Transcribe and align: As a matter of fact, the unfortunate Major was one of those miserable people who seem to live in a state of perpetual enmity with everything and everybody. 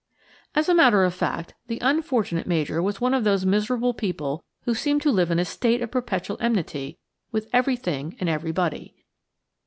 As 0.55 0.67
a 0.67 0.73
matter 0.73 1.03
of 1.03 1.13
fact, 1.13 1.53
the 1.67 1.77
unfortunate 1.79 2.47
Major 2.47 2.81
was 2.81 2.99
one 2.99 3.13
of 3.13 3.23
those 3.23 3.45
miserable 3.45 3.93
people 3.93 4.43
who 4.63 4.73
seem 4.73 4.99
to 5.01 5.11
live 5.11 5.29
in 5.29 5.37
a 5.37 5.45
state 5.45 5.79
of 5.83 5.91
perpetual 5.91 6.37
enmity 6.39 6.97
with 7.31 7.47
everything 7.53 8.17
and 8.19 8.27
everybody. 8.27 8.95